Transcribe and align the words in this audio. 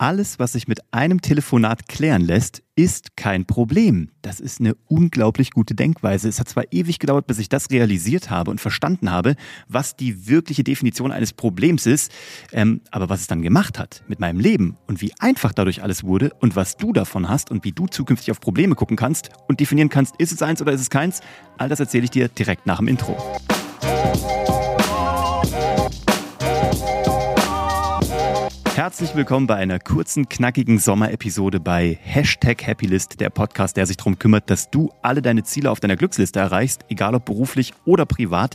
Alles, 0.00 0.38
was 0.38 0.52
sich 0.52 0.68
mit 0.68 0.78
einem 0.92 1.22
Telefonat 1.22 1.88
klären 1.88 2.22
lässt, 2.22 2.62
ist 2.76 3.16
kein 3.16 3.46
Problem. 3.46 4.10
Das 4.22 4.38
ist 4.38 4.60
eine 4.60 4.76
unglaublich 4.86 5.50
gute 5.50 5.74
Denkweise. 5.74 6.28
Es 6.28 6.38
hat 6.38 6.48
zwar 6.48 6.72
ewig 6.72 7.00
gedauert, 7.00 7.26
bis 7.26 7.40
ich 7.40 7.48
das 7.48 7.68
realisiert 7.72 8.30
habe 8.30 8.52
und 8.52 8.60
verstanden 8.60 9.10
habe, 9.10 9.34
was 9.66 9.96
die 9.96 10.28
wirkliche 10.28 10.62
Definition 10.62 11.10
eines 11.10 11.32
Problems 11.32 11.84
ist, 11.84 12.12
ähm, 12.52 12.80
aber 12.92 13.08
was 13.08 13.22
es 13.22 13.26
dann 13.26 13.42
gemacht 13.42 13.80
hat 13.80 14.04
mit 14.06 14.20
meinem 14.20 14.38
Leben 14.38 14.76
und 14.86 15.02
wie 15.02 15.12
einfach 15.18 15.52
dadurch 15.52 15.82
alles 15.82 16.04
wurde 16.04 16.30
und 16.38 16.54
was 16.54 16.76
du 16.76 16.92
davon 16.92 17.28
hast 17.28 17.50
und 17.50 17.64
wie 17.64 17.72
du 17.72 17.88
zukünftig 17.88 18.30
auf 18.30 18.38
Probleme 18.38 18.76
gucken 18.76 18.96
kannst 18.96 19.30
und 19.48 19.58
definieren 19.58 19.88
kannst, 19.88 20.14
ist 20.18 20.30
es 20.30 20.42
eins 20.42 20.62
oder 20.62 20.70
ist 20.70 20.80
es 20.80 20.90
keins, 20.90 21.22
all 21.56 21.68
das 21.68 21.80
erzähle 21.80 22.04
ich 22.04 22.10
dir 22.10 22.28
direkt 22.28 22.66
nach 22.66 22.78
dem 22.78 22.86
Intro. 22.86 23.16
Herzlich 28.78 29.16
willkommen 29.16 29.48
bei 29.48 29.56
einer 29.56 29.80
kurzen, 29.80 30.28
knackigen 30.28 30.78
Sommerepisode 30.78 31.58
bei 31.58 31.98
Hashtag 32.00 32.64
Happylist, 32.64 33.18
der 33.18 33.28
Podcast, 33.28 33.76
der 33.76 33.86
sich 33.86 33.96
darum 33.96 34.20
kümmert, 34.20 34.50
dass 34.50 34.70
du 34.70 34.92
alle 35.02 35.20
deine 35.20 35.42
Ziele 35.42 35.72
auf 35.72 35.80
deiner 35.80 35.96
Glücksliste 35.96 36.38
erreichst, 36.38 36.84
egal 36.88 37.16
ob 37.16 37.24
beruflich 37.24 37.74
oder 37.84 38.06
privat. 38.06 38.54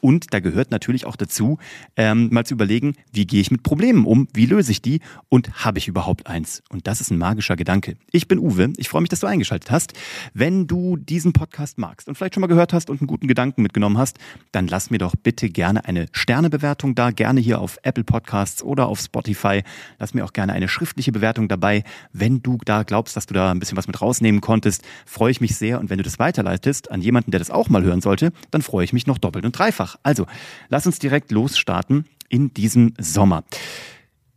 Und 0.00 0.32
da 0.32 0.38
gehört 0.38 0.70
natürlich 0.70 1.06
auch 1.06 1.16
dazu, 1.16 1.58
ähm, 1.96 2.28
mal 2.30 2.44
zu 2.44 2.54
überlegen, 2.54 2.94
wie 3.12 3.26
gehe 3.26 3.40
ich 3.40 3.50
mit 3.50 3.64
Problemen 3.64 4.04
um, 4.04 4.28
wie 4.32 4.46
löse 4.46 4.70
ich 4.70 4.80
die 4.80 5.00
und 5.28 5.64
habe 5.64 5.78
ich 5.78 5.88
überhaupt 5.88 6.28
eins? 6.28 6.62
Und 6.68 6.86
das 6.86 7.00
ist 7.00 7.10
ein 7.10 7.18
magischer 7.18 7.56
Gedanke. 7.56 7.96
Ich 8.12 8.28
bin 8.28 8.38
Uwe, 8.38 8.74
ich 8.76 8.88
freue 8.88 9.00
mich, 9.00 9.08
dass 9.08 9.20
du 9.20 9.26
eingeschaltet 9.26 9.72
hast. 9.72 9.94
Wenn 10.34 10.68
du 10.68 10.96
diesen 10.98 11.32
Podcast 11.32 11.78
magst 11.78 12.06
und 12.06 12.16
vielleicht 12.16 12.34
schon 12.34 12.42
mal 12.42 12.48
gehört 12.48 12.72
hast 12.72 12.90
und 12.90 13.00
einen 13.00 13.08
guten 13.08 13.26
Gedanken 13.26 13.62
mitgenommen 13.62 13.98
hast, 13.98 14.18
dann 14.52 14.68
lass 14.68 14.90
mir 14.90 14.98
doch 14.98 15.14
bitte 15.20 15.48
gerne 15.48 15.84
eine 15.86 16.06
Sternebewertung 16.12 16.94
da, 16.94 17.10
gerne 17.10 17.40
hier 17.40 17.60
auf 17.60 17.78
Apple 17.82 18.04
Podcasts 18.04 18.62
oder 18.62 18.86
auf 18.86 19.00
Spotify. 19.00 19.63
Lass 19.98 20.14
mir 20.14 20.24
auch 20.24 20.32
gerne 20.32 20.52
eine 20.52 20.68
schriftliche 20.68 21.12
Bewertung 21.12 21.48
dabei. 21.48 21.84
Wenn 22.12 22.42
du 22.42 22.58
da 22.64 22.82
glaubst, 22.82 23.16
dass 23.16 23.26
du 23.26 23.34
da 23.34 23.50
ein 23.50 23.58
bisschen 23.58 23.76
was 23.76 23.86
mit 23.86 24.00
rausnehmen 24.00 24.40
konntest, 24.40 24.82
freue 25.06 25.30
ich 25.30 25.40
mich 25.40 25.56
sehr. 25.56 25.80
Und 25.80 25.90
wenn 25.90 25.98
du 25.98 26.04
das 26.04 26.18
weiterleitest 26.18 26.90
an 26.90 27.00
jemanden, 27.00 27.30
der 27.30 27.38
das 27.38 27.50
auch 27.50 27.68
mal 27.68 27.82
hören 27.82 28.00
sollte, 28.00 28.32
dann 28.50 28.62
freue 28.62 28.84
ich 28.84 28.92
mich 28.92 29.06
noch 29.06 29.18
doppelt 29.18 29.44
und 29.44 29.58
dreifach. 29.58 29.96
Also, 30.02 30.26
lass 30.68 30.86
uns 30.86 30.98
direkt 30.98 31.30
losstarten 31.30 32.04
in 32.28 32.52
diesem 32.54 32.94
Sommer. 32.98 33.44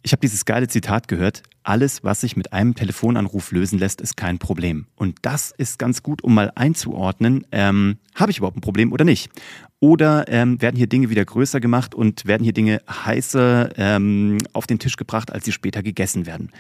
Ich 0.08 0.14
habe 0.14 0.22
dieses 0.22 0.46
geile 0.46 0.70
Zitat 0.70 1.10
gehört, 1.10 1.44
alles, 1.64 2.02
was 2.02 2.22
sich 2.22 2.38
mit 2.38 2.54
einem 2.54 2.76
Telefonanruf 2.76 3.52
lösen 3.52 3.78
lässt, 3.78 4.00
ist 4.00 4.16
kein 4.16 4.40
Problem. 4.40 4.86
Und 4.96 5.18
das 5.24 5.52
ist 5.52 5.80
ganz 5.80 6.02
gut, 6.02 6.24
um 6.24 6.34
mal 6.34 6.50
einzuordnen, 6.56 7.46
ähm, 7.52 7.98
habe 8.16 8.32
ich 8.32 8.38
überhaupt 8.38 8.56
ein 8.56 8.62
Problem 8.62 8.94
oder 8.94 9.04
nicht? 9.04 9.30
Oder 9.82 10.24
ähm, 10.30 10.62
werden 10.62 10.78
hier 10.78 10.88
Dinge 10.88 11.10
wieder 11.10 11.26
größer 11.26 11.60
gemacht 11.60 11.94
und 11.94 12.26
werden 12.26 12.46
hier 12.46 12.54
Dinge 12.54 12.82
heißer 12.90 13.78
ähm, 13.78 14.38
auf 14.54 14.66
den 14.66 14.80
Tisch 14.80 14.96
gebracht, 14.96 15.30
als 15.30 15.44
sie 15.44 15.52
später 15.52 15.84
gegessen 15.84 16.26
werden? 16.26 16.54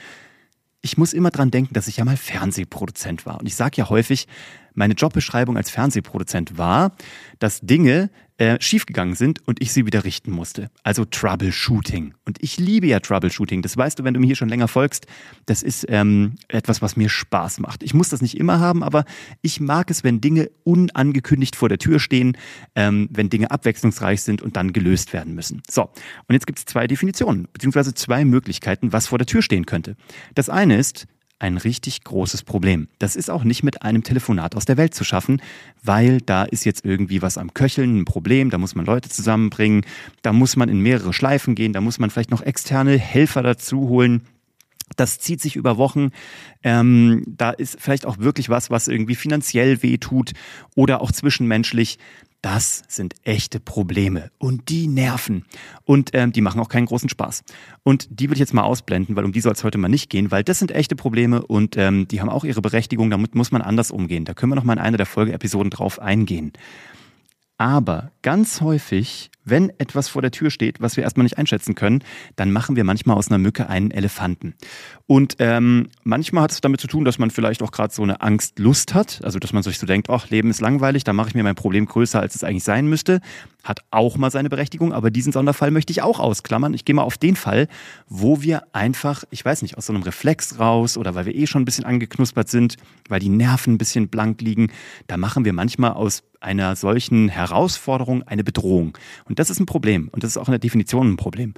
Ich 0.81 0.97
muss 0.97 1.13
immer 1.13 1.31
dran 1.31 1.49
denken, 1.49 1.73
dass 1.73 1.87
ich 1.87 1.95
ja 1.95 2.03
mal 2.03 2.17
Fernsehproduzent 2.17 3.25
war. 3.25 3.39
Und 3.39 3.47
ich 3.47 3.55
sage 3.55 3.77
ja 3.77 3.87
häufig, 3.87 4.27
meine 4.77 4.93
Jobbeschreibung 4.93 5.57
als 5.57 5.69
Fernsehproduzent 5.69 6.57
war, 6.57 6.95
dass 7.39 7.61
Dinge 7.61 8.09
äh, 8.37 8.61
schiefgegangen 8.61 9.15
sind 9.15 9.45
und 9.47 9.61
ich 9.61 9.73
sie 9.73 9.87
wieder 9.87 10.03
richten 10.03 10.31
musste. 10.31 10.69
Also 10.83 11.05
Troubleshooting. 11.05 12.13
Und 12.25 12.37
ich 12.41 12.57
liebe 12.59 12.85
ja 12.85 12.99
Troubleshooting. 12.99 13.63
Das 13.63 13.75
weißt 13.75 13.97
du, 13.97 14.03
wenn 14.03 14.13
du 14.13 14.19
mir 14.19 14.27
hier 14.27 14.35
schon 14.35 14.49
länger 14.49 14.67
folgst. 14.67 15.07
Das 15.47 15.63
ist 15.63 15.87
ähm, 15.89 16.35
etwas, 16.47 16.83
was 16.83 16.95
mir 16.95 17.09
Spaß 17.09 17.59
macht. 17.59 17.81
Ich 17.81 17.95
muss 17.95 18.09
das 18.09 18.21
nicht 18.21 18.37
immer 18.37 18.59
haben, 18.59 18.83
aber 18.83 19.05
ich 19.41 19.59
mag 19.59 19.89
es, 19.89 20.03
wenn 20.03 20.21
Dinge 20.21 20.51
unangekündigt 20.63 21.55
vor 21.55 21.67
der 21.67 21.79
Tür 21.79 21.99
stehen, 21.99 22.37
ähm, 22.75 23.09
wenn 23.11 23.31
Dinge 23.31 23.49
abwechslungsreich 23.49 24.21
sind 24.21 24.43
und 24.43 24.55
dann 24.55 24.71
gelöst 24.71 25.13
werden 25.13 25.33
müssen. 25.33 25.63
So, 25.67 25.83
und 25.83 26.33
jetzt 26.33 26.45
gibt 26.45 26.59
es 26.59 26.65
zwei 26.65 26.85
Definitionen, 26.85 27.47
beziehungsweise 27.51 27.95
zwei 27.95 28.23
Möglichkeiten, 28.23 28.93
was 28.93 29.07
vor 29.07 29.17
der 29.17 29.25
Tür 29.25 29.41
stehen 29.41 29.65
könnte. 29.65 29.95
Das 30.35 30.49
eine 30.49 30.77
ist, 30.77 31.07
ein 31.39 31.57
richtig 31.57 32.03
großes 32.03 32.43
Problem. 32.43 32.87
Das 32.99 33.15
ist 33.15 33.29
auch 33.29 33.43
nicht 33.43 33.63
mit 33.63 33.83
einem 33.83 34.03
Telefonat 34.03 34.55
aus 34.55 34.65
der 34.65 34.77
Welt 34.77 34.95
zu 34.95 35.03
schaffen, 35.03 35.41
weil 35.83 36.19
da 36.21 36.43
ist 36.43 36.65
jetzt 36.65 36.83
irgendwie 36.83 37.21
was 37.21 37.37
am 37.37 37.53
Köcheln, 37.53 37.99
ein 37.99 38.05
Problem, 38.05 38.49
da 38.49 38.57
muss 38.57 38.75
man 38.75 38.85
Leute 38.85 39.09
zusammenbringen, 39.09 39.85
da 40.23 40.33
muss 40.33 40.55
man 40.55 40.69
in 40.69 40.81
mehrere 40.81 41.13
Schleifen 41.13 41.55
gehen, 41.55 41.73
da 41.73 41.81
muss 41.81 41.99
man 41.99 42.09
vielleicht 42.09 42.31
noch 42.31 42.41
externe 42.41 42.97
Helfer 42.97 43.43
dazu 43.43 43.87
holen. 43.87 44.23
Das 44.95 45.19
zieht 45.19 45.41
sich 45.41 45.55
über 45.57 45.77
Wochen. 45.77 46.11
Ähm, 46.63 47.23
da 47.27 47.51
ist 47.51 47.77
vielleicht 47.79 48.05
auch 48.05 48.19
wirklich 48.19 48.49
was, 48.49 48.69
was 48.69 48.87
irgendwie 48.87 49.15
finanziell 49.15 49.83
wehtut 49.83 50.31
oder 50.75 51.01
auch 51.01 51.11
zwischenmenschlich. 51.11 51.99
Das 52.41 52.83
sind 52.87 53.15
echte 53.23 53.59
Probleme 53.59 54.29
und 54.37 54.69
die 54.69 54.87
nerven 54.87 55.45
und 55.85 56.11
ähm, 56.13 56.31
die 56.31 56.41
machen 56.41 56.61
auch 56.61 56.69
keinen 56.69 56.85
großen 56.85 57.09
Spaß. 57.09 57.43
Und 57.83 58.07
die 58.11 58.29
will 58.29 58.35
ich 58.35 58.39
jetzt 58.39 58.53
mal 58.53 58.61
ausblenden, 58.61 59.15
weil 59.15 59.25
um 59.25 59.31
die 59.31 59.41
soll 59.41 59.53
es 59.53 59.63
heute 59.63 59.79
mal 59.79 59.87
nicht 59.87 60.09
gehen, 60.09 60.29
weil 60.29 60.43
das 60.43 60.59
sind 60.59 60.71
echte 60.71 60.95
Probleme 60.95 61.41
und 61.41 61.77
ähm, 61.77 62.07
die 62.07 62.21
haben 62.21 62.29
auch 62.29 62.43
ihre 62.43 62.61
Berechtigung, 62.61 63.09
damit 63.09 63.33
muss 63.33 63.51
man 63.51 63.63
anders 63.63 63.89
umgehen. 63.89 64.23
Da 64.23 64.35
können 64.35 64.51
wir 64.51 64.55
noch 64.55 64.63
mal 64.63 64.73
in 64.73 64.79
einer 64.79 64.97
der 64.97 65.07
Folgeepisoden 65.07 65.71
drauf 65.71 65.99
eingehen. 65.99 66.53
Aber 67.57 68.11
ganz 68.27 68.59
häufig, 68.59 69.31
wenn 69.45 69.69
etwas 69.79 70.09
vor 70.09 70.21
der 70.21 70.31
Tür 70.31 70.51
steht, 70.51 70.81
was 70.81 70.97
wir 70.97 71.05
erstmal 71.05 71.23
nicht 71.23 71.37
einschätzen 71.37 71.75
können, 71.75 72.03
dann 72.35 72.51
machen 72.51 72.75
wir 72.75 72.83
manchmal 72.83 73.15
aus 73.15 73.29
einer 73.29 73.37
Mücke 73.37 73.69
einen 73.69 73.89
Elefanten. 73.89 74.55
Und 75.05 75.37
ähm, 75.39 75.87
manchmal 76.03 76.43
hat 76.43 76.51
es 76.51 76.59
damit 76.59 76.81
zu 76.81 76.87
tun, 76.87 77.05
dass 77.05 77.19
man 77.19 77.31
vielleicht 77.31 77.63
auch 77.63 77.71
gerade 77.71 77.93
so 77.93 78.03
eine 78.03 78.19
Angstlust 78.19 78.93
hat, 78.93 79.21
also 79.23 79.39
dass 79.39 79.53
man 79.53 79.63
sich 79.63 79.79
so 79.79 79.85
denkt, 79.85 80.09
ach, 80.09 80.29
Leben 80.29 80.49
ist 80.49 80.59
langweilig, 80.59 81.05
da 81.05 81.13
mache 81.13 81.29
ich 81.29 81.35
mir 81.35 81.43
mein 81.43 81.55
Problem 81.55 81.85
größer, 81.85 82.19
als 82.19 82.35
es 82.35 82.43
eigentlich 82.43 82.65
sein 82.65 82.87
müsste. 82.87 83.21
Hat 83.63 83.79
auch 83.91 84.17
mal 84.17 84.31
seine 84.31 84.49
Berechtigung, 84.49 84.91
aber 84.91 85.09
diesen 85.09 85.31
Sonderfall 85.31 85.71
möchte 85.71 85.91
ich 85.91 86.01
auch 86.01 86.19
ausklammern. 86.19 86.73
Ich 86.73 86.83
gehe 86.83 86.95
mal 86.95 87.03
auf 87.03 87.17
den 87.17 87.37
Fall, 87.37 87.69
wo 88.09 88.41
wir 88.41 88.63
einfach, 88.73 89.23
ich 89.29 89.45
weiß 89.45 89.61
nicht, 89.61 89.77
aus 89.77 89.85
so 89.85 89.93
einem 89.93 90.03
Reflex 90.03 90.59
raus 90.59 90.97
oder 90.97 91.15
weil 91.15 91.25
wir 91.25 91.35
eh 91.35 91.47
schon 91.47 91.61
ein 91.61 91.65
bisschen 91.65 91.85
angeknuspert 91.85 92.49
sind, 92.49 92.75
weil 93.07 93.21
die 93.21 93.29
Nerven 93.29 93.75
ein 93.75 93.77
bisschen 93.77 94.09
blank 94.09 94.41
liegen, 94.41 94.69
da 95.07 95.15
machen 95.15 95.45
wir 95.45 95.53
manchmal 95.53 95.93
aus 95.93 96.23
einer 96.39 96.75
solchen 96.75 97.29
Herausforderung 97.29 98.16
eine 98.23 98.43
Bedrohung. 98.43 98.97
Und 99.25 99.39
das 99.39 99.49
ist 99.49 99.59
ein 99.59 99.65
Problem. 99.65 100.09
Und 100.11 100.23
das 100.23 100.31
ist 100.31 100.37
auch 100.37 100.47
in 100.47 100.53
der 100.53 100.59
Definition 100.59 101.11
ein 101.11 101.17
Problem. 101.17 101.53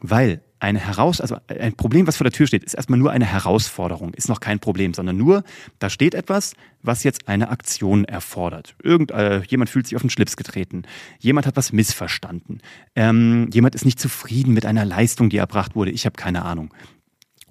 Weil 0.00 0.42
eine 0.62 0.78
Heraus, 0.78 1.20
also 1.20 1.36
ein 1.48 1.74
Problem, 1.74 2.06
was 2.06 2.16
vor 2.16 2.24
der 2.24 2.32
Tür 2.32 2.46
steht, 2.46 2.62
ist 2.62 2.74
erstmal 2.74 2.98
nur 2.98 3.10
eine 3.10 3.24
Herausforderung, 3.24 4.14
ist 4.14 4.28
noch 4.28 4.38
kein 4.38 4.60
Problem, 4.60 4.94
sondern 4.94 5.16
nur, 5.16 5.42
da 5.80 5.90
steht 5.90 6.14
etwas, 6.14 6.54
was 6.82 7.02
jetzt 7.02 7.28
eine 7.28 7.50
Aktion 7.50 8.04
erfordert. 8.04 8.76
Irgend, 8.82 9.10
äh, 9.10 9.42
jemand 9.48 9.70
fühlt 9.70 9.86
sich 9.86 9.96
auf 9.96 10.02
den 10.02 10.10
Schlips 10.10 10.36
getreten, 10.36 10.84
jemand 11.18 11.46
hat 11.46 11.56
was 11.56 11.72
missverstanden, 11.72 12.60
ähm, 12.94 13.50
jemand 13.52 13.74
ist 13.74 13.84
nicht 13.84 13.98
zufrieden 13.98 14.54
mit 14.54 14.64
einer 14.64 14.84
Leistung, 14.84 15.30
die 15.30 15.38
erbracht 15.38 15.74
wurde, 15.74 15.90
ich 15.90 16.06
habe 16.06 16.16
keine 16.16 16.44
Ahnung. 16.44 16.72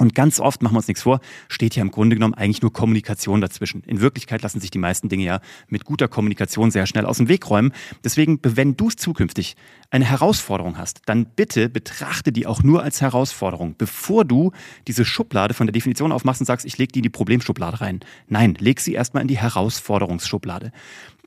Und 0.02 0.16
ganz 0.16 0.40
oft, 0.40 0.64
machen 0.64 0.74
wir 0.74 0.78
uns 0.78 0.88
nichts 0.88 1.04
vor, 1.04 1.20
steht 1.48 1.76
ja 1.76 1.84
im 1.84 1.92
Grunde 1.92 2.16
genommen 2.16 2.34
eigentlich 2.34 2.64
nur 2.64 2.74
Kommunikation 2.74 3.40
dazwischen. 3.40 3.84
In 3.86 4.02
Wirklichkeit 4.02 4.42
lassen 4.42 4.60
sich 4.60 4.72
die 4.72 4.80
meisten 4.80 5.10
Dinge 5.10 5.26
ja 5.26 5.42
mit 5.68 5.86
guter 5.86 6.08
Kommunikation 6.08 6.72
sehr 6.72 6.88
schnell 6.88 7.06
aus 7.06 7.18
dem 7.18 7.28
Weg 7.28 7.48
räumen. 7.48 7.72
Deswegen, 8.04 8.40
wenn 8.42 8.76
du 8.76 8.90
zukünftig 8.90 9.56
eine 9.92 10.06
Herausforderung 10.06 10.80
hast, 10.80 11.02
dann 11.06 11.28
bitte 11.28 11.70
betrachte 11.70 12.32
die 12.32 12.48
auch 12.48 12.64
nur 12.64 12.82
als 12.82 13.00
Herausforderung, 13.00 13.76
bevor 13.78 14.26
du 14.26 14.54
diese 14.88 15.06
Schublade 15.06 15.54
von 15.54 15.68
der 15.68 15.72
Definition 15.72 16.12
aufmachst 16.12 16.42
und 16.42 16.48
sagst, 16.48 16.66
ich 16.66 16.80
lege 16.80 16.94
die 16.94 17.00
in 17.02 17.04
die 17.04 17.10
Problemschublade 17.10 17.80
rein. 17.80 18.00
Nein, 18.28 18.56
leg 18.58 18.80
sie 18.80 18.94
erstmal 18.94 19.22
in 19.22 19.28
die 19.28 19.38
Herausforderungsschublade. 19.38 20.72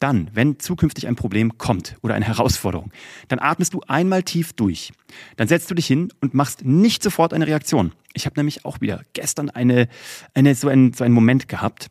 Dann, 0.00 0.30
wenn 0.34 0.58
zukünftig 0.58 1.06
ein 1.06 1.16
Problem 1.16 1.56
kommt 1.58 1.96
oder 2.02 2.14
eine 2.14 2.26
Herausforderung, 2.26 2.92
dann 3.28 3.38
atmest 3.38 3.74
du 3.74 3.80
einmal 3.86 4.22
tief 4.22 4.52
durch. 4.52 4.92
Dann 5.36 5.48
setzt 5.48 5.70
du 5.70 5.74
dich 5.74 5.86
hin 5.86 6.12
und 6.20 6.34
machst 6.34 6.64
nicht 6.64 7.02
sofort 7.02 7.32
eine 7.32 7.46
Reaktion 7.46 7.92
ich 8.14 8.24
habe 8.26 8.38
nämlich 8.38 8.64
auch 8.64 8.80
wieder 8.80 9.02
gestern 9.12 9.50
eine, 9.50 9.88
eine, 10.32 10.54
so, 10.54 10.68
einen, 10.68 10.94
so 10.94 11.04
einen 11.04 11.12
Moment 11.12 11.48
gehabt 11.48 11.90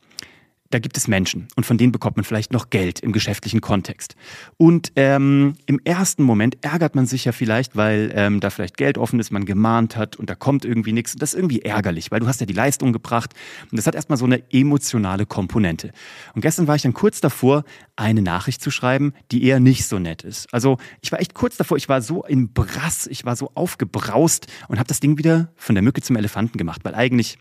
da 0.74 0.80
gibt 0.80 0.98
es 0.98 1.08
Menschen 1.08 1.48
und 1.56 1.66
von 1.66 1.78
denen 1.78 1.92
bekommt 1.92 2.18
man 2.18 2.24
vielleicht 2.24 2.52
noch 2.52 2.70
Geld 2.72 3.00
im 3.00 3.12
geschäftlichen 3.12 3.62
Kontext. 3.62 4.16
Und 4.58 4.92
ähm, 4.96 5.54
im 5.68 5.80
ersten 5.84 6.24
Moment 6.24 6.58
ärgert 6.64 6.96
man 6.96 7.06
sich 7.06 7.26
ja 7.26 7.32
vielleicht, 7.32 7.76
weil 7.76 8.12
ähm, 8.16 8.40
da 8.40 8.50
vielleicht 8.50 8.78
Geld 8.78 8.98
offen 8.98 9.20
ist, 9.20 9.32
man 9.32 9.46
gemahnt 9.46 9.96
hat 9.96 10.16
und 10.16 10.30
da 10.30 10.36
kommt 10.36 10.66
irgendwie 10.66 10.92
nichts. 10.92 11.14
Und 11.14 11.22
das 11.22 11.34
ist 11.34 11.40
irgendwie 11.40 11.62
ärgerlich, 11.62 12.10
weil 12.10 12.22
du 12.22 12.28
hast 12.28 12.40
ja 12.40 12.48
die 12.48 12.54
Leistung 12.54 12.92
gebracht 12.92 13.34
und 13.70 13.78
das 13.78 13.86
hat 13.86 13.94
erstmal 13.94 14.18
so 14.18 14.26
eine 14.26 14.42
emotionale 14.52 15.28
Komponente. 15.28 15.92
Und 16.34 16.42
gestern 16.42 16.68
war 16.68 16.76
ich 16.76 16.82
dann 16.82 16.94
kurz 16.94 17.22
davor, 17.22 17.64
eine 17.96 18.24
Nachricht 18.24 18.62
zu 18.62 18.72
schreiben, 18.72 19.14
die 19.32 19.44
eher 19.44 19.60
nicht 19.60 19.86
so 19.86 20.00
nett 20.00 20.24
ist. 20.24 20.52
Also 20.52 20.78
ich 21.02 21.12
war 21.12 21.22
echt 21.22 21.36
kurz 21.36 21.58
davor, 21.58 21.78
ich 21.78 21.88
war 21.88 22.02
so 22.02 22.24
im 22.24 22.52
Brass, 22.52 23.06
ich 23.06 23.26
war 23.26 23.36
so 23.36 23.52
aufgebraust 23.54 24.48
und 24.68 24.80
habe 24.80 24.88
das 24.88 25.00
Ding 25.00 25.20
wieder 25.20 25.52
von 25.56 25.76
der 25.76 25.84
Mücke 25.84 26.02
zum 26.02 26.16
Elefanten 26.16 26.58
gemacht, 26.58 26.82
weil 26.84 26.96
eigentlich 26.96 27.38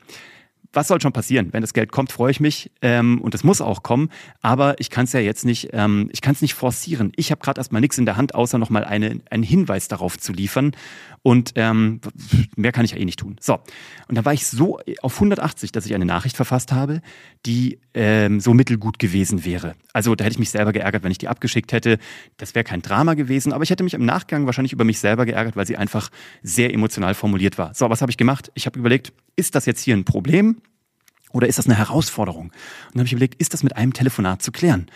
was 0.73 0.89
soll 0.89 1.01
schon 1.01 1.13
passieren? 1.13 1.53
Wenn 1.53 1.61
das 1.61 1.75
Geld 1.75 1.93
kommt, 1.93 2.13
freue 2.13 2.31
ich 2.31 2.41
mich 2.41 2.71
ähm, 2.81 3.21
und 3.21 3.35
es 3.35 3.45
muss 3.45 3.61
auch 3.61 3.83
kommen. 3.83 4.11
Aber 4.41 4.81
ich 4.81 4.91
kann 4.91 5.05
es 5.05 5.13
ja 5.13 5.21
jetzt 5.21 5.45
nicht, 5.45 5.71
ähm, 5.73 6.09
ich 6.13 6.21
kann 6.21 6.33
es 6.33 6.43
nicht 6.43 6.55
forcieren. 6.55 7.13
Ich 7.17 7.31
habe 7.31 7.41
gerade 7.41 7.61
erstmal 7.61 7.81
nichts 7.81 7.99
in 7.99 8.07
der 8.07 8.17
Hand, 8.17 8.35
außer 8.35 8.59
nochmal 8.59 8.85
eine, 8.85 9.21
einen 9.31 9.43
Hinweis 9.43 9.89
darauf 9.89 10.19
zu 10.19 10.33
liefern. 10.33 10.73
Und 11.23 11.53
ähm, 11.55 12.01
mehr 12.57 12.73
kann 12.73 12.85
ich 12.85 12.93
ja 12.93 12.99
eh 12.99 13.05
nicht 13.05 13.21
tun. 13.21 13.37
So, 13.41 13.61
und 14.09 14.17
da 14.17 14.25
war 14.25 14.33
ich 14.33 14.47
so 14.47 14.81
auf 15.03 15.15
180, 15.15 15.71
dass 15.73 15.87
ich 15.87 15.95
eine 15.95 16.05
Nachricht 16.05 16.37
verfasst 16.37 16.73
habe, 16.73 17.01
die 17.47 17.79
ähm, 17.95 18.41
so 18.41 18.55
mittelgut 18.55 18.99
gewesen 18.99 19.45
wäre. 19.45 19.75
Also 19.93 20.15
da 20.15 20.25
hätte 20.25 20.35
ich 20.35 20.39
mich 20.39 20.51
selber 20.51 20.73
geärgert, 20.73 21.05
wenn 21.05 21.13
ich 21.13 21.19
die 21.19 21.29
abgeschickt 21.29 21.73
hätte. 21.73 21.99
Das 22.39 22.55
wäre 22.55 22.65
kein 22.65 22.83
Drama 22.83 23.15
gewesen, 23.15 23.53
aber 23.53 23.63
ich 23.63 23.71
hätte 23.71 23.85
mich 23.85 23.95
im 23.95 24.05
Nachgang 24.05 24.47
wahrscheinlich 24.47 24.73
über 24.73 24.85
mich 24.85 24.99
selber 24.99 25.27
geärgert, 25.27 25.55
weil 25.55 25.67
sie 25.67 25.77
einfach 25.77 26.11
sehr 26.43 26.73
emotional 26.73 27.15
formuliert 27.15 27.59
war. 27.59 27.75
So, 27.75 27.89
was 27.91 28.01
habe 28.01 28.11
ich 28.11 28.17
gemacht? 28.17 28.51
Ich 28.55 28.67
habe 28.67 28.79
überlegt, 28.79 29.13
ist 29.37 29.55
das 29.55 29.67
jetzt 29.67 29.83
hier 29.83 29.97
ein 29.97 30.05
Problem? 30.05 30.57
Oder 31.33 31.49
ist 31.49 31.59
das 31.59 31.67
eine 31.67 31.77
Herausforderung? 31.77 32.47
Und 32.47 32.53
dann 32.95 33.01
habe 33.01 33.07
ich 33.07 33.13
überlegt, 33.13 33.41
ist 33.41 33.55
das 33.55 33.63
mit 33.63 33.77
einem 33.77 33.93
Telefonat 33.93 34.43
zu 34.43 34.53
klären? 34.53 34.87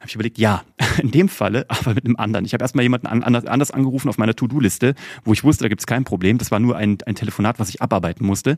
habe 0.00 0.08
ich 0.08 0.14
überlegt, 0.14 0.38
ja, 0.38 0.64
in 1.02 1.10
dem 1.10 1.28
Falle, 1.28 1.66
aber 1.68 1.94
mit 1.94 2.06
einem 2.06 2.16
anderen. 2.16 2.46
Ich 2.46 2.54
habe 2.54 2.64
erstmal 2.64 2.82
jemanden 2.82 3.06
anders 3.06 3.70
angerufen 3.70 4.08
auf 4.08 4.16
meiner 4.16 4.34
To-Do-Liste, 4.34 4.94
wo 5.24 5.34
ich 5.34 5.44
wusste, 5.44 5.64
da 5.64 5.68
gibt 5.68 5.82
es 5.82 5.86
kein 5.86 6.04
Problem. 6.04 6.38
Das 6.38 6.50
war 6.50 6.58
nur 6.58 6.76
ein, 6.76 6.98
ein 7.04 7.14
Telefonat, 7.14 7.58
was 7.58 7.68
ich 7.68 7.82
abarbeiten 7.82 8.26
musste. 8.26 8.56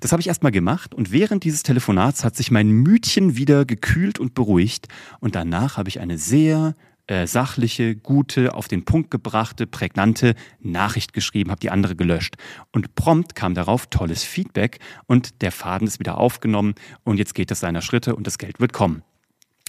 Das 0.00 0.10
habe 0.10 0.20
ich 0.20 0.26
erstmal 0.26 0.52
gemacht 0.52 0.92
und 0.92 1.12
während 1.12 1.44
dieses 1.44 1.62
Telefonats 1.62 2.24
hat 2.24 2.36
sich 2.36 2.50
mein 2.50 2.70
Mütchen 2.70 3.36
wieder 3.36 3.64
gekühlt 3.64 4.18
und 4.18 4.34
beruhigt 4.34 4.88
und 5.20 5.36
danach 5.36 5.76
habe 5.76 5.88
ich 5.88 6.00
eine 6.00 6.18
sehr 6.18 6.74
äh, 7.10 7.26
sachliche, 7.26 7.96
gute, 7.96 8.54
auf 8.54 8.68
den 8.68 8.84
Punkt 8.84 9.10
gebrachte, 9.10 9.66
prägnante 9.66 10.36
Nachricht 10.60 11.12
geschrieben, 11.12 11.50
habe 11.50 11.58
die 11.60 11.70
andere 11.70 11.96
gelöscht. 11.96 12.36
Und 12.70 12.94
prompt 12.94 13.34
kam 13.34 13.54
darauf 13.54 13.88
tolles 13.88 14.22
Feedback 14.22 14.78
und 15.06 15.42
der 15.42 15.50
Faden 15.50 15.88
ist 15.88 15.98
wieder 15.98 16.18
aufgenommen 16.18 16.76
und 17.02 17.18
jetzt 17.18 17.34
geht 17.34 17.50
es 17.50 17.58
seiner 17.58 17.82
Schritte 17.82 18.14
und 18.14 18.28
das 18.28 18.38
Geld 18.38 18.60
wird 18.60 18.72
kommen. 18.72 19.02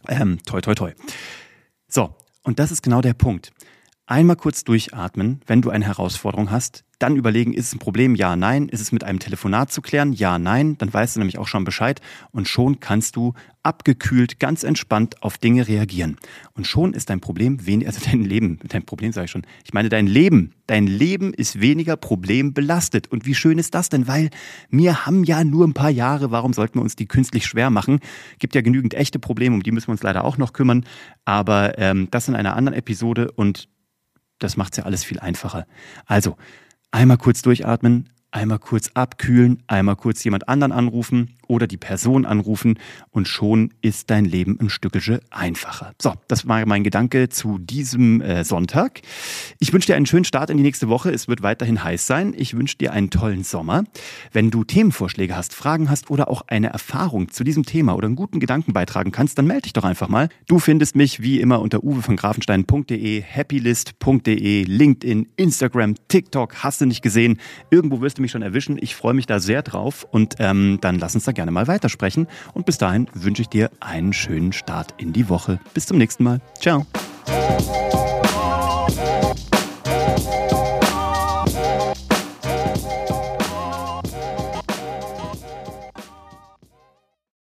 Ähm, 0.07 0.37
toi, 0.45 0.61
toi, 0.61 0.75
toi. 0.75 0.91
So, 1.87 2.15
und 2.43 2.59
das 2.59 2.71
ist 2.71 2.83
genau 2.83 3.01
der 3.01 3.15
Punkt. 3.15 3.51
Einmal 4.11 4.35
kurz 4.35 4.65
durchatmen, 4.65 5.39
wenn 5.47 5.61
du 5.61 5.69
eine 5.69 5.85
Herausforderung 5.85 6.51
hast, 6.51 6.83
dann 6.99 7.15
überlegen, 7.15 7.53
ist 7.53 7.67
es 7.67 7.73
ein 7.73 7.79
Problem? 7.79 8.13
Ja, 8.13 8.35
nein. 8.35 8.67
Ist 8.67 8.81
es 8.81 8.91
mit 8.91 9.05
einem 9.05 9.19
Telefonat 9.19 9.71
zu 9.71 9.81
klären? 9.81 10.11
Ja, 10.11 10.37
nein. 10.37 10.77
Dann 10.77 10.93
weißt 10.93 11.15
du 11.15 11.21
nämlich 11.21 11.37
auch 11.37 11.47
schon 11.47 11.63
Bescheid. 11.63 12.01
Und 12.31 12.49
schon 12.49 12.81
kannst 12.81 13.15
du 13.15 13.33
abgekühlt, 13.63 14.37
ganz 14.37 14.63
entspannt 14.63 15.23
auf 15.23 15.37
Dinge 15.37 15.65
reagieren. 15.67 16.17
Und 16.55 16.67
schon 16.67 16.93
ist 16.93 17.09
dein 17.09 17.21
Problem 17.21 17.65
weniger, 17.65 17.87
also 17.89 18.01
dein 18.05 18.23
Leben, 18.23 18.59
dein 18.67 18.83
Problem 18.83 19.13
sage 19.13 19.25
ich 19.25 19.31
schon. 19.31 19.47
Ich 19.63 19.73
meine, 19.73 19.87
dein 19.87 20.07
Leben, 20.07 20.53
dein 20.67 20.87
Leben 20.87 21.33
ist 21.33 21.61
weniger 21.61 21.95
problembelastet. 21.95 23.07
Und 23.07 23.25
wie 23.25 23.33
schön 23.33 23.59
ist 23.59 23.73
das 23.73 23.87
denn? 23.87 24.09
Weil 24.09 24.29
wir 24.69 25.05
haben 25.05 25.23
ja 25.23 25.45
nur 25.45 25.65
ein 25.65 25.73
paar 25.73 25.89
Jahre. 25.89 26.31
Warum 26.31 26.51
sollten 26.51 26.79
wir 26.79 26.83
uns 26.83 26.97
die 26.97 27.07
künstlich 27.07 27.45
schwer 27.45 27.69
machen? 27.69 28.01
Gibt 28.39 28.55
ja 28.55 28.61
genügend 28.61 28.93
echte 28.93 29.19
Probleme, 29.19 29.55
um 29.55 29.63
die 29.63 29.71
müssen 29.71 29.87
wir 29.87 29.93
uns 29.93 30.03
leider 30.03 30.25
auch 30.25 30.37
noch 30.37 30.51
kümmern. 30.51 30.85
Aber 31.23 31.79
ähm, 31.79 32.09
das 32.11 32.27
in 32.27 32.35
einer 32.35 32.57
anderen 32.57 32.77
Episode 32.77 33.31
und 33.31 33.69
das 34.43 34.57
macht 34.57 34.73
es 34.73 34.77
ja 34.77 34.83
alles 34.85 35.03
viel 35.03 35.19
einfacher. 35.19 35.65
Also, 36.05 36.37
einmal 36.91 37.17
kurz 37.17 37.41
durchatmen, 37.41 38.09
einmal 38.31 38.59
kurz 38.59 38.91
abkühlen, 38.93 39.63
einmal 39.67 39.95
kurz 39.95 40.23
jemand 40.23 40.47
anderen 40.47 40.71
anrufen 40.71 41.37
oder 41.51 41.67
die 41.67 41.77
Person 41.77 42.25
anrufen 42.25 42.79
und 43.11 43.27
schon 43.27 43.73
ist 43.81 44.09
dein 44.09 44.23
Leben 44.23 44.57
ein 44.59 44.69
Stückchen 44.69 45.19
einfacher. 45.29 45.93
So, 46.01 46.13
das 46.29 46.47
war 46.47 46.65
mein 46.65 46.83
Gedanke 46.83 47.27
zu 47.27 47.57
diesem 47.57 48.21
äh, 48.21 48.45
Sonntag. 48.45 49.01
Ich 49.59 49.73
wünsche 49.73 49.87
dir 49.87 49.97
einen 49.97 50.05
schönen 50.05 50.23
Start 50.23 50.49
in 50.49 50.55
die 50.55 50.63
nächste 50.63 50.87
Woche. 50.87 51.11
Es 51.11 51.27
wird 51.27 51.43
weiterhin 51.43 51.83
heiß 51.83 52.07
sein. 52.07 52.33
Ich 52.37 52.55
wünsche 52.55 52.77
dir 52.77 52.93
einen 52.93 53.09
tollen 53.09 53.43
Sommer. 53.43 53.83
Wenn 54.31 54.49
du 54.49 54.63
Themenvorschläge 54.63 55.35
hast, 55.35 55.53
Fragen 55.53 55.89
hast 55.89 56.09
oder 56.09 56.29
auch 56.29 56.43
eine 56.47 56.69
Erfahrung 56.69 57.29
zu 57.29 57.43
diesem 57.43 57.65
Thema 57.65 57.95
oder 57.95 58.05
einen 58.05 58.15
guten 58.15 58.39
Gedanken 58.39 58.71
beitragen 58.71 59.11
kannst, 59.11 59.37
dann 59.37 59.45
melde 59.45 59.63
dich 59.63 59.73
doch 59.73 59.83
einfach 59.83 60.07
mal. 60.07 60.29
Du 60.47 60.59
findest 60.59 60.95
mich 60.95 61.21
wie 61.21 61.41
immer 61.41 61.59
unter 61.59 61.83
uwe 61.83 62.01
von 62.01 62.15
grafenstein.de, 62.15 63.23
happylist.de, 63.23 64.63
LinkedIn, 64.63 65.27
Instagram, 65.35 65.95
TikTok. 66.07 66.63
Hast 66.63 66.79
du 66.79 66.85
nicht 66.85 67.01
gesehen? 67.01 67.39
Irgendwo 67.69 67.99
wirst 67.99 68.19
du 68.19 68.21
mich 68.21 68.31
schon 68.31 68.41
erwischen. 68.41 68.77
Ich 68.81 68.95
freue 68.95 69.13
mich 69.13 69.25
da 69.25 69.41
sehr 69.41 69.63
drauf 69.63 70.07
und 70.09 70.35
ähm, 70.39 70.77
dann 70.79 70.97
lass 70.97 71.13
uns 71.13 71.25
da 71.25 71.33
gerne 71.33 71.40
gerne 71.41 71.51
mal 71.51 71.67
weitersprechen. 71.67 72.27
Und 72.53 72.67
bis 72.67 72.77
dahin 72.77 73.07
wünsche 73.13 73.41
ich 73.41 73.49
dir 73.49 73.71
einen 73.79 74.13
schönen 74.13 74.53
Start 74.53 74.93
in 74.97 75.11
die 75.11 75.27
Woche. 75.27 75.59
Bis 75.73 75.87
zum 75.87 75.97
nächsten 75.97 76.23
Mal. 76.23 76.39
Ciao. 76.59 76.85